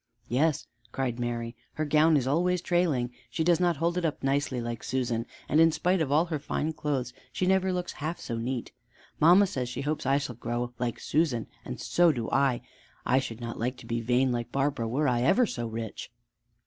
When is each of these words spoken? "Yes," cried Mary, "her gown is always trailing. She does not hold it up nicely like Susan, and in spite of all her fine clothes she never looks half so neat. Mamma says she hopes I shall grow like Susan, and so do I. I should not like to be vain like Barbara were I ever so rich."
"Yes," 0.29 0.65
cried 0.91 1.19
Mary, 1.19 1.55
"her 1.73 1.85
gown 1.85 2.17
is 2.17 2.25
always 2.25 2.59
trailing. 2.59 3.11
She 3.29 3.43
does 3.43 3.59
not 3.59 3.77
hold 3.77 3.99
it 3.99 4.03
up 4.03 4.23
nicely 4.23 4.59
like 4.59 4.83
Susan, 4.83 5.27
and 5.47 5.61
in 5.61 5.71
spite 5.71 6.01
of 6.01 6.11
all 6.11 6.25
her 6.25 6.39
fine 6.39 6.73
clothes 6.73 7.13
she 7.31 7.45
never 7.45 7.71
looks 7.71 7.91
half 7.91 8.19
so 8.19 8.35
neat. 8.35 8.71
Mamma 9.19 9.45
says 9.45 9.69
she 9.69 9.81
hopes 9.81 10.07
I 10.07 10.17
shall 10.17 10.33
grow 10.33 10.73
like 10.79 10.99
Susan, 10.99 11.45
and 11.63 11.79
so 11.79 12.11
do 12.11 12.31
I. 12.31 12.63
I 13.05 13.19
should 13.19 13.41
not 13.41 13.59
like 13.59 13.77
to 13.77 13.85
be 13.85 14.01
vain 14.01 14.31
like 14.31 14.51
Barbara 14.51 14.87
were 14.87 15.07
I 15.07 15.21
ever 15.21 15.45
so 15.45 15.67
rich." 15.67 16.11